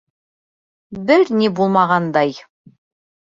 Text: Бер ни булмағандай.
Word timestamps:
Бер 1.11 1.25
ни 1.41 1.51
булмағандай. 1.59 2.35